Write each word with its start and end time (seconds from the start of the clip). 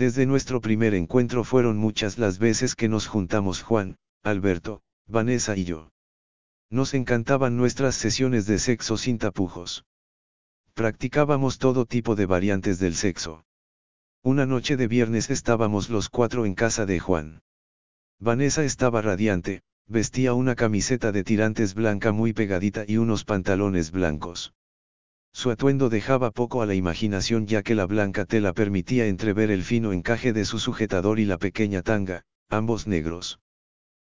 Desde 0.00 0.24
nuestro 0.24 0.62
primer 0.62 0.94
encuentro 0.94 1.44
fueron 1.44 1.76
muchas 1.76 2.16
las 2.16 2.38
veces 2.38 2.74
que 2.74 2.88
nos 2.88 3.06
juntamos 3.06 3.60
Juan, 3.60 3.96
Alberto, 4.22 4.80
Vanessa 5.06 5.58
y 5.58 5.64
yo. 5.64 5.92
Nos 6.70 6.94
encantaban 6.94 7.58
nuestras 7.58 7.96
sesiones 7.96 8.46
de 8.46 8.58
sexo 8.58 8.96
sin 8.96 9.18
tapujos. 9.18 9.84
Practicábamos 10.72 11.58
todo 11.58 11.84
tipo 11.84 12.16
de 12.16 12.24
variantes 12.24 12.78
del 12.78 12.94
sexo. 12.94 13.44
Una 14.22 14.46
noche 14.46 14.78
de 14.78 14.88
viernes 14.88 15.28
estábamos 15.28 15.90
los 15.90 16.08
cuatro 16.08 16.46
en 16.46 16.54
casa 16.54 16.86
de 16.86 16.98
Juan. 16.98 17.42
Vanessa 18.18 18.64
estaba 18.64 19.02
radiante, 19.02 19.60
vestía 19.86 20.32
una 20.32 20.54
camiseta 20.54 21.12
de 21.12 21.24
tirantes 21.24 21.74
blanca 21.74 22.10
muy 22.10 22.32
pegadita 22.32 22.86
y 22.88 22.96
unos 22.96 23.26
pantalones 23.26 23.90
blancos. 23.90 24.54
Su 25.32 25.50
atuendo 25.50 25.88
dejaba 25.88 26.30
poco 26.30 26.62
a 26.62 26.66
la 26.66 26.74
imaginación 26.74 27.46
ya 27.46 27.62
que 27.62 27.74
la 27.74 27.86
blanca 27.86 28.24
tela 28.24 28.52
permitía 28.52 29.06
entrever 29.06 29.50
el 29.50 29.62
fino 29.62 29.92
encaje 29.92 30.32
de 30.32 30.44
su 30.44 30.58
sujetador 30.58 31.18
y 31.18 31.24
la 31.24 31.38
pequeña 31.38 31.82
tanga, 31.82 32.24
ambos 32.48 32.86
negros. 32.86 33.40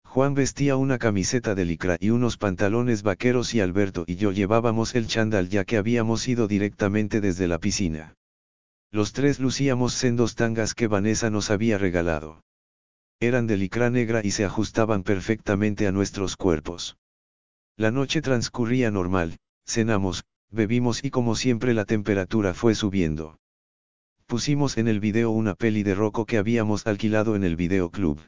Juan 0.05 0.35
vestía 0.35 0.77
una 0.77 0.99
camiseta 0.99 1.55
de 1.55 1.65
licra 1.65 1.97
y 1.99 2.11
unos 2.11 2.37
pantalones 2.37 3.03
vaqueros 3.03 3.55
y 3.55 3.61
Alberto 3.61 4.05
y 4.07 4.17
yo 4.17 4.33
llevábamos 4.33 4.95
el 4.95 5.09
chándal 5.09 5.49
ya 5.49 5.65
que 5.65 5.77
habíamos 5.77 6.29
ido 6.29 6.47
directamente 6.47 7.21
desde 7.21 7.49
la 7.49 7.59
piscina. 7.59 8.15
Los 8.93 9.13
tres 9.13 9.41
lucíamos 9.41 9.95
sendos 9.95 10.37
tangas 10.37 10.75
que 10.75 10.87
Vanessa 10.87 11.31
nos 11.31 11.51
había 11.51 11.79
regalado. 11.79 12.45
Eran 13.19 13.49
de 13.49 13.57
licra 13.57 13.91
negra 13.91 14.21
y 14.23 14.31
se 14.31 14.45
ajustaban 14.45 15.03
perfectamente 15.03 15.89
a 15.89 15.93
nuestros 15.93 16.37
cuerpos. 16.37 16.97
La 17.77 17.91
noche 17.91 18.23
transcurría 18.23 18.93
normal, 18.93 19.39
cenamos, 19.67 20.25
bebimos 20.55 21.05
y 21.05 21.11
como 21.11 21.35
siempre 21.35 21.75
la 21.75 21.85
temperatura 21.85 22.55
fue 22.55 22.75
subiendo. 22.75 23.39
Pusimos 24.27 24.79
en 24.79 24.89
el 24.89 25.01
video 25.01 25.31
una 25.31 25.55
peli 25.55 25.83
de 25.83 25.95
Rocco 25.95 26.25
que 26.25 26.39
habíamos 26.39 26.87
alquilado 26.87 27.37
en 27.37 27.45
el 27.45 27.57
videoclub. 27.57 28.21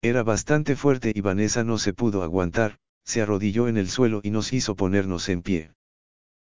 Era 0.00 0.22
bastante 0.22 0.76
fuerte 0.76 1.12
y 1.14 1.20
Vanessa 1.20 1.64
no 1.64 1.78
se 1.78 1.92
pudo 1.92 2.22
aguantar, 2.22 2.78
se 3.04 3.20
arrodilló 3.20 3.66
en 3.66 3.76
el 3.76 3.88
suelo 3.88 4.20
y 4.22 4.30
nos 4.30 4.52
hizo 4.52 4.76
ponernos 4.76 5.28
en 5.28 5.42
pie. 5.42 5.72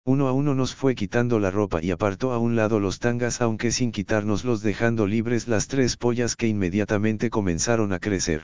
Uno 0.06 0.28
a 0.28 0.32
uno 0.32 0.56
nos 0.56 0.74
fue 0.74 0.96
quitando 0.96 1.38
la 1.40 1.52
ropa 1.52 1.84
y 1.84 1.92
apartó 1.92 2.32
a 2.32 2.40
un 2.40 2.56
lado 2.56 2.80
los 2.80 3.00
tangas 3.00 3.42
aunque 3.42 3.72
sin 3.72 3.92
quitárnoslos 3.92 4.62
dejando 4.62 5.06
libres 5.06 5.48
las 5.48 5.68
tres 5.68 5.98
pollas 5.98 6.36
que 6.36 6.48
inmediatamente 6.48 7.30
comenzaron 7.30 7.94
a 7.94 8.00
crecer. 8.00 8.42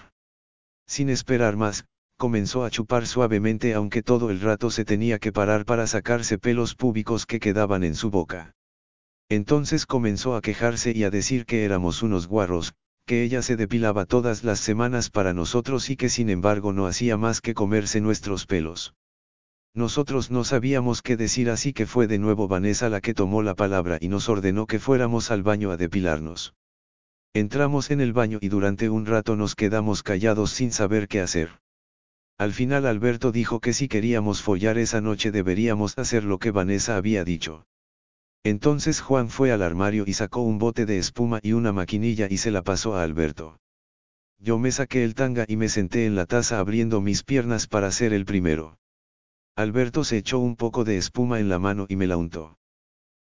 Sin 0.86 1.10
esperar 1.10 1.56
más, 1.56 1.86
comenzó 2.18 2.66
a 2.66 2.72
chupar 2.72 3.06
suavemente 3.06 3.76
aunque 3.76 4.02
todo 4.02 4.32
el 4.32 4.42
rato 4.42 4.72
se 4.72 4.86
tenía 4.86 5.20
que 5.20 5.32
parar 5.32 5.66
para 5.66 5.86
sacarse 5.86 6.40
pelos 6.40 6.74
púbicos 6.74 7.26
que 7.28 7.40
quedaban 7.40 7.84
en 7.84 7.94
su 7.94 8.10
boca. 8.10 8.56
Entonces 9.30 9.86
comenzó 9.86 10.36
a 10.36 10.42
quejarse 10.42 10.94
y 10.96 11.04
a 11.04 11.12
decir 11.12 11.46
que 11.46 11.64
éramos 11.64 12.02
unos 12.02 12.28
guarros, 12.28 12.74
que 13.06 13.24
ella 13.24 13.42
se 13.42 13.56
depilaba 13.56 14.06
todas 14.06 14.44
las 14.44 14.60
semanas 14.60 15.12
para 15.12 15.34
nosotros 15.34 15.90
y 15.92 15.96
que 15.96 16.10
sin 16.10 16.30
embargo 16.30 16.74
no 16.74 16.88
hacía 16.88 17.18
más 17.18 17.40
que 17.40 17.54
comerse 17.54 18.02
nuestros 18.02 18.48
pelos. 18.48 18.96
Nosotros 19.76 20.32
no 20.32 20.44
sabíamos 20.44 21.04
qué 21.04 21.18
decir 21.18 21.52
así 21.52 21.72
que 21.72 21.86
fue 21.86 22.08
de 22.08 22.18
nuevo 22.18 22.48
Vanessa 22.48 22.90
la 22.90 23.00
que 23.00 23.14
tomó 23.14 23.44
la 23.44 23.54
palabra 23.54 24.00
y 24.02 24.08
nos 24.08 24.28
ordenó 24.28 24.66
que 24.66 24.80
fuéramos 24.80 25.30
al 25.30 25.44
baño 25.44 25.70
a 25.70 25.78
depilarnos. 25.78 26.56
Entramos 27.34 27.92
en 27.92 28.02
el 28.02 28.12
baño 28.12 28.40
y 28.42 28.50
durante 28.50 28.90
un 28.90 29.06
rato 29.06 29.36
nos 29.36 29.54
quedamos 29.54 30.02
callados 30.02 30.50
sin 30.50 30.72
saber 30.72 31.08
qué 31.08 31.22
hacer. 31.22 31.52
Al 32.38 32.54
final 32.54 32.86
Alberto 32.86 33.32
dijo 33.32 33.60
que 33.60 33.74
si 33.74 33.88
queríamos 33.88 34.44
follar 34.44 34.78
esa 34.78 35.02
noche 35.02 35.32
deberíamos 35.32 35.98
hacer 35.98 36.24
lo 36.24 36.38
que 36.38 36.52
Vanessa 36.52 36.96
había 36.96 37.24
dicho. 37.24 37.66
Entonces 38.44 39.02
Juan 39.02 39.30
fue 39.30 39.52
al 39.52 39.64
armario 39.64 40.04
y 40.06 40.14
sacó 40.14 40.42
un 40.42 40.60
bote 40.60 40.86
de 40.86 41.00
espuma 41.00 41.40
y 41.42 41.54
una 41.54 41.74
maquinilla 41.74 42.28
y 42.30 42.38
se 42.38 42.52
la 42.52 42.62
pasó 42.62 42.96
a 42.96 43.04
Alberto. 43.04 43.60
Yo 44.38 44.60
me 44.60 44.72
saqué 44.72 45.04
el 45.04 45.16
tanga 45.16 45.46
y 45.48 45.56
me 45.56 45.68
senté 45.68 46.06
en 46.06 46.16
la 46.16 46.28
taza 46.28 46.60
abriendo 46.60 47.02
mis 47.02 47.24
piernas 47.24 47.66
para 47.66 47.90
ser 47.92 48.14
el 48.14 48.26
primero. 48.26 48.78
Alberto 49.56 50.04
se 50.04 50.18
echó 50.18 50.38
un 50.38 50.56
poco 50.56 50.84
de 50.84 50.98
espuma 50.98 51.40
en 51.40 51.50
la 51.50 51.58
mano 51.58 51.88
y 51.90 51.96
me 51.96 52.06
la 52.06 52.18
untó. 52.18 52.60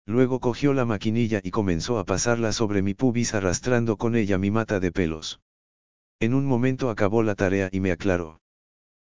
Luego 0.04 0.38
cogió 0.38 0.74
la 0.74 0.84
maquinilla 0.84 1.40
y 1.42 1.50
comenzó 1.50 1.98
a 1.98 2.04
pasarla 2.04 2.52
sobre 2.52 2.82
mi 2.82 2.92
pubis 2.92 3.32
arrastrando 3.32 3.96
con 3.96 4.16
ella 4.16 4.36
mi 4.36 4.50
mata 4.50 4.80
de 4.80 4.92
pelos. 4.92 5.40
En 6.20 6.34
un 6.34 6.44
momento 6.44 6.90
acabó 6.90 7.22
la 7.22 7.34
tarea 7.34 7.70
y 7.72 7.80
me 7.80 7.90
aclaró. 7.90 8.40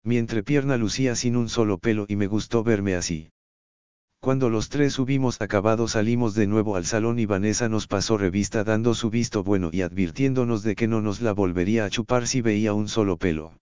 Mi 0.04 0.16
entrepierna 0.18 0.76
lucía 0.76 1.14
sin 1.14 1.36
un 1.36 1.48
solo 1.48 1.78
pelo 1.78 2.06
y 2.08 2.16
me 2.16 2.26
gustó 2.26 2.64
verme 2.64 2.96
así. 2.96 3.30
Cuando 4.18 4.50
los 4.50 4.68
tres 4.68 4.98
hubimos 4.98 5.40
acabado 5.40 5.86
salimos 5.86 6.34
de 6.34 6.46
nuevo 6.46 6.74
al 6.74 6.86
salón 6.86 7.20
y 7.20 7.26
Vanessa 7.26 7.68
nos 7.68 7.86
pasó 7.86 8.18
revista 8.18 8.64
dando 8.64 8.94
su 8.94 9.10
visto 9.10 9.44
bueno 9.44 9.70
y 9.72 9.82
advirtiéndonos 9.82 10.62
de 10.64 10.74
que 10.74 10.88
no 10.88 11.00
nos 11.00 11.20
la 11.20 11.32
volvería 11.32 11.84
a 11.84 11.90
chupar 11.90 12.26
si 12.26 12.40
veía 12.40 12.72
un 12.72 12.88
solo 12.88 13.16
pelo. 13.16 13.54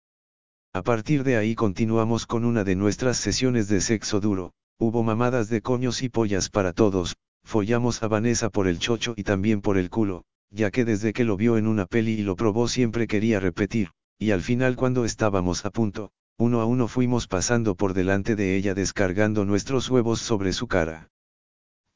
A 0.73 0.83
partir 0.83 1.25
de 1.25 1.37
ahí 1.37 1.55
continuamos 1.55 2.27
con 2.27 2.45
una 2.45 2.65
de 2.65 2.75
nuestras 2.75 3.19
sesiones 3.19 3.69
de 3.69 3.81
sexo 3.81 4.21
duro, 4.21 4.53
hubo 4.79 5.03
mamadas 5.03 5.49
de 5.51 5.61
coños 5.61 6.03
y 6.03 6.09
pollas 6.09 6.49
para 6.49 6.73
todos, 6.73 7.17
follamos 7.45 8.03
a 8.03 8.09
Vanessa 8.09 8.49
por 8.49 8.67
el 8.67 8.79
chocho 8.79 9.15
y 9.17 9.25
también 9.25 9.61
por 9.61 9.77
el 9.77 9.91
culo, 9.91 10.25
ya 10.51 10.71
que 10.71 10.85
desde 10.85 11.13
que 11.13 11.25
lo 11.25 11.37
vio 11.37 11.59
en 11.59 11.67
una 11.67 11.87
peli 11.87 12.13
y 12.13 12.23
lo 12.23 12.37
probó 12.37 12.69
siempre 12.69 13.07
quería 13.07 13.41
repetir, 13.41 13.91
y 14.19 14.31
al 14.31 14.43
final 14.43 14.77
cuando 14.77 15.05
estábamos 15.05 15.65
a 15.65 15.71
punto, 15.71 16.13
uno 16.41 16.63
a 16.63 16.65
uno 16.65 16.89
fuimos 16.89 17.27
pasando 17.27 17.75
por 17.75 17.93
delante 17.93 18.35
de 18.35 18.57
ella 18.57 18.73
descargando 18.73 19.45
nuestros 19.45 19.91
huevos 19.91 20.21
sobre 20.21 20.55
su 20.55 20.69
cara. 20.69 21.11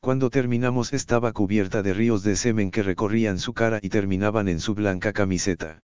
Cuando 0.01 0.29
terminamos 0.29 0.93
estaba 0.93 1.33
cubierta 1.33 1.83
de 1.83 1.95
ríos 1.95 2.23
de 2.23 2.37
semen 2.37 2.71
que 2.71 2.83
recorrían 2.83 3.39
su 3.39 3.55
cara 3.55 3.79
y 3.81 3.89
terminaban 3.89 4.49
en 4.49 4.61
su 4.61 4.75
blanca 4.75 5.15
camiseta. 5.15 5.81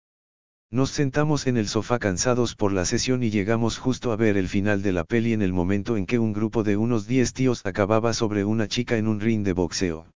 Nos 0.71 0.91
sentamos 0.91 1.49
en 1.49 1.57
el 1.57 1.67
sofá 1.67 1.99
cansados 1.99 2.55
por 2.55 2.73
la 2.73 2.85
sesión 2.85 3.25
y 3.25 3.31
llegamos 3.31 3.79
justo 3.79 4.13
a 4.13 4.17
ver 4.17 4.37
el 4.37 4.49
final 4.49 4.83
de 4.83 4.93
la 4.93 5.03
peli 5.03 5.33
en 5.33 5.43
el 5.43 5.53
momento 5.53 5.97
en 5.97 6.07
que 6.07 6.21
un 6.21 6.33
grupo 6.33 6.63
de 6.63 6.77
unos 6.77 7.09
10 7.09 7.33
tíos 7.33 7.67
acababa 7.67 8.13
sobre 8.15 8.45
una 8.45 8.69
chica 8.69 8.97
en 8.99 9.09
un 9.09 9.19
ring 9.19 9.43
de 9.45 9.53
boxeo. 9.53 10.14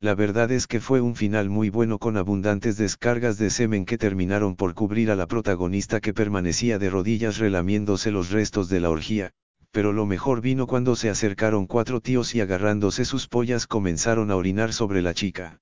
La 0.00 0.14
verdad 0.14 0.50
es 0.52 0.66
que 0.66 0.80
fue 0.80 1.00
un 1.00 1.14
final 1.14 1.48
muy 1.48 1.70
bueno 1.70 1.98
con 1.98 2.16
abundantes 2.16 2.76
descargas 2.76 3.38
de 3.38 3.50
semen 3.50 3.84
que 3.86 3.98
terminaron 3.98 4.56
por 4.56 4.74
cubrir 4.74 5.10
a 5.10 5.16
la 5.16 5.26
protagonista 5.26 6.00
que 6.00 6.12
permanecía 6.12 6.78
de 6.78 6.90
rodillas 6.90 7.38
relamiéndose 7.38 8.10
los 8.10 8.30
restos 8.30 8.68
de 8.68 8.80
la 8.80 8.90
orgía, 8.90 9.32
pero 9.70 9.92
lo 9.92 10.06
mejor 10.06 10.40
vino 10.40 10.66
cuando 10.66 10.96
se 10.96 11.08
acercaron 11.08 11.66
cuatro 11.66 12.00
tíos 12.00 12.34
y 12.34 12.40
agarrándose 12.40 13.04
sus 13.04 13.28
pollas 13.28 13.66
comenzaron 13.66 14.30
a 14.30 14.36
orinar 14.36 14.72
sobre 14.72 15.02
la 15.02 15.14
chica 15.14 15.60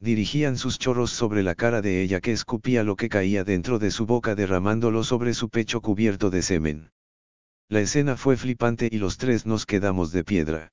dirigían 0.00 0.56
sus 0.56 0.78
chorros 0.78 1.10
sobre 1.10 1.42
la 1.42 1.54
cara 1.54 1.82
de 1.82 2.02
ella 2.02 2.20
que 2.20 2.32
escupía 2.32 2.82
lo 2.84 2.96
que 2.96 3.10
caía 3.10 3.44
dentro 3.44 3.78
de 3.78 3.90
su 3.90 4.06
boca 4.06 4.34
derramándolo 4.34 5.04
sobre 5.04 5.34
su 5.34 5.50
pecho 5.50 5.82
cubierto 5.82 6.30
de 6.30 6.42
semen. 6.42 6.90
La 7.68 7.80
escena 7.80 8.16
fue 8.16 8.38
flipante 8.38 8.88
y 8.90 8.96
los 8.96 9.18
tres 9.18 9.44
nos 9.44 9.66
quedamos 9.66 10.10
de 10.10 10.24
piedra. 10.24 10.72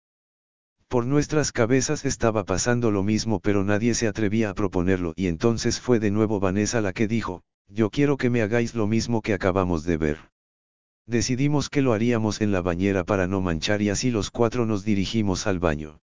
Por 0.89 1.05
nuestras 1.05 1.51
cabezas 1.51 2.05
estaba 2.05 2.45
pasando 2.45 2.91
lo 2.91 3.03
mismo 3.03 3.41
pero 3.41 3.65
nadie 3.65 3.93
se 3.93 4.07
atrevía 4.07 4.51
a 4.51 4.53
proponerlo 4.53 5.11
y 5.17 5.27
entonces 5.27 5.81
fue 5.81 5.99
de 5.99 6.11
nuevo 6.11 6.39
Vanessa 6.39 6.79
la 6.79 6.93
que 6.93 7.09
dijo, 7.09 7.43
yo 7.67 7.89
quiero 7.89 8.15
que 8.15 8.29
me 8.29 8.41
hagáis 8.41 8.73
lo 8.73 8.87
mismo 8.87 9.21
que 9.21 9.33
acabamos 9.33 9.83
de 9.83 9.97
ver. 9.97 10.17
Decidimos 11.05 11.69
que 11.69 11.81
lo 11.81 11.91
haríamos 11.91 12.39
en 12.39 12.53
la 12.53 12.61
bañera 12.61 13.03
para 13.03 13.27
no 13.27 13.41
manchar 13.41 13.81
y 13.81 13.89
así 13.89 14.11
los 14.11 14.31
cuatro 14.31 14.65
nos 14.65 14.85
dirigimos 14.85 15.45
al 15.45 15.59
baño. 15.59 15.99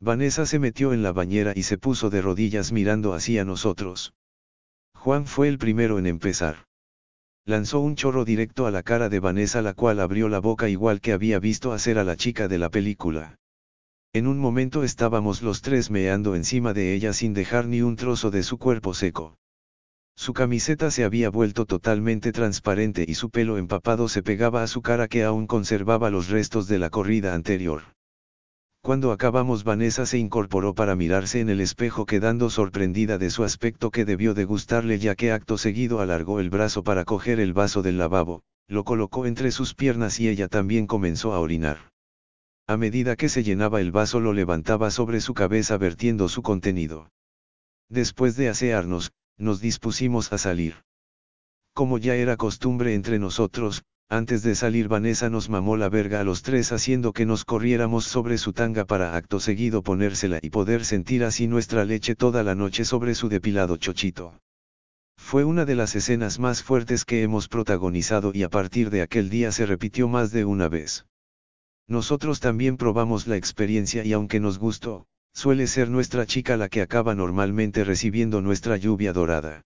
Vanessa 0.00 0.46
se 0.46 0.58
metió 0.58 0.94
en 0.94 1.02
la 1.02 1.12
bañera 1.12 1.52
y 1.54 1.64
se 1.64 1.76
puso 1.76 2.08
de 2.08 2.22
rodillas 2.22 2.72
mirando 2.72 3.12
hacia 3.12 3.44
nosotros. 3.44 4.14
Juan 4.94 5.26
fue 5.26 5.48
el 5.48 5.58
primero 5.58 5.98
en 5.98 6.06
empezar. 6.06 6.66
Lanzó 7.44 7.80
un 7.80 7.94
chorro 7.94 8.24
directo 8.24 8.66
a 8.66 8.70
la 8.70 8.82
cara 8.82 9.10
de 9.10 9.20
Vanessa 9.20 9.60
la 9.60 9.74
cual 9.74 10.00
abrió 10.00 10.30
la 10.30 10.38
boca 10.38 10.70
igual 10.70 11.02
que 11.02 11.12
había 11.12 11.38
visto 11.38 11.72
hacer 11.72 11.98
a 11.98 12.04
la 12.04 12.16
chica 12.16 12.48
de 12.48 12.58
la 12.58 12.70
película. 12.70 13.38
En 14.14 14.26
un 14.26 14.38
momento 14.38 14.84
estábamos 14.84 15.42
los 15.42 15.60
tres 15.60 15.90
meando 15.90 16.34
encima 16.34 16.72
de 16.72 16.94
ella 16.94 17.12
sin 17.12 17.34
dejar 17.34 17.66
ni 17.66 17.82
un 17.82 17.96
trozo 17.96 18.30
de 18.30 18.42
su 18.42 18.56
cuerpo 18.56 18.94
seco. 18.94 19.36
Su 20.16 20.32
camiseta 20.32 20.90
se 20.90 21.04
había 21.04 21.28
vuelto 21.28 21.66
totalmente 21.66 22.32
transparente 22.32 23.04
y 23.06 23.14
su 23.14 23.28
pelo 23.30 23.58
empapado 23.58 24.08
se 24.08 24.22
pegaba 24.22 24.62
a 24.62 24.66
su 24.66 24.82
cara 24.82 25.08
que 25.08 25.24
aún 25.24 25.46
conservaba 25.46 26.10
los 26.10 26.28
restos 26.28 26.66
de 26.68 26.78
la 26.78 26.88
corrida 26.88 27.34
anterior. 27.34 27.82
Cuando 28.80 29.12
acabamos 29.12 29.62
Vanessa 29.62 30.06
se 30.06 30.16
incorporó 30.16 30.74
para 30.74 30.96
mirarse 30.96 31.40
en 31.40 31.50
el 31.50 31.60
espejo 31.60 32.06
quedando 32.06 32.48
sorprendida 32.48 33.18
de 33.18 33.28
su 33.28 33.44
aspecto 33.44 33.90
que 33.90 34.06
debió 34.06 34.32
de 34.32 34.46
gustarle 34.46 34.98
ya 34.98 35.14
que 35.14 35.32
acto 35.32 35.58
seguido 35.58 36.00
alargó 36.00 36.40
el 36.40 36.48
brazo 36.48 36.82
para 36.82 37.04
coger 37.04 37.40
el 37.40 37.52
vaso 37.52 37.82
del 37.82 37.98
lavabo, 37.98 38.42
lo 38.68 38.84
colocó 38.84 39.26
entre 39.26 39.50
sus 39.50 39.74
piernas 39.74 40.18
y 40.18 40.28
ella 40.28 40.48
también 40.48 40.86
comenzó 40.86 41.34
a 41.34 41.40
orinar. 41.40 41.87
A 42.70 42.76
medida 42.76 43.16
que 43.16 43.30
se 43.30 43.42
llenaba 43.42 43.80
el 43.80 43.92
vaso 43.92 44.20
lo 44.20 44.34
levantaba 44.34 44.90
sobre 44.90 45.22
su 45.22 45.32
cabeza 45.32 45.78
vertiendo 45.78 46.28
su 46.28 46.42
contenido. 46.42 47.10
Después 47.88 48.36
de 48.36 48.50
asearnos, 48.50 49.10
nos 49.38 49.62
dispusimos 49.62 50.34
a 50.34 50.36
salir. 50.36 50.74
Como 51.72 51.96
ya 51.96 52.14
era 52.14 52.36
costumbre 52.36 52.92
entre 52.92 53.18
nosotros, 53.18 53.84
antes 54.10 54.42
de 54.42 54.54
salir 54.54 54.86
Vanessa 54.86 55.30
nos 55.30 55.48
mamó 55.48 55.78
la 55.78 55.88
verga 55.88 56.20
a 56.20 56.24
los 56.24 56.42
tres 56.42 56.70
haciendo 56.70 57.14
que 57.14 57.24
nos 57.24 57.46
corriéramos 57.46 58.04
sobre 58.04 58.36
su 58.36 58.52
tanga 58.52 58.84
para 58.84 59.16
acto 59.16 59.40
seguido 59.40 59.82
ponérsela 59.82 60.38
y 60.42 60.50
poder 60.50 60.84
sentir 60.84 61.24
así 61.24 61.46
nuestra 61.46 61.86
leche 61.86 62.16
toda 62.16 62.42
la 62.42 62.54
noche 62.54 62.84
sobre 62.84 63.14
su 63.14 63.30
depilado 63.30 63.78
chochito. 63.78 64.42
Fue 65.16 65.42
una 65.42 65.64
de 65.64 65.74
las 65.74 65.96
escenas 65.96 66.38
más 66.38 66.62
fuertes 66.62 67.06
que 67.06 67.22
hemos 67.22 67.48
protagonizado 67.48 68.30
y 68.34 68.42
a 68.42 68.50
partir 68.50 68.90
de 68.90 69.00
aquel 69.00 69.30
día 69.30 69.52
se 69.52 69.64
repitió 69.64 70.06
más 70.06 70.32
de 70.32 70.44
una 70.44 70.68
vez. 70.68 71.06
Nosotros 71.88 72.40
también 72.40 72.76
probamos 72.76 73.26
la 73.26 73.36
experiencia 73.36 74.04
y 74.04 74.12
aunque 74.12 74.40
nos 74.40 74.58
gustó, 74.58 75.06
suele 75.32 75.66
ser 75.66 75.88
nuestra 75.88 76.26
chica 76.26 76.58
la 76.58 76.68
que 76.68 76.82
acaba 76.82 77.14
normalmente 77.14 77.82
recibiendo 77.82 78.42
nuestra 78.42 78.76
lluvia 78.76 79.14
dorada. 79.14 79.62